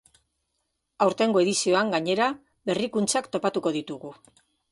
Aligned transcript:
Aurtengo 1.05 1.43
edizioan, 1.43 1.91
gainera, 1.97 2.31
berrikuntzak 2.71 3.31
topatuko 3.37 3.77
ditugu. 3.79 4.15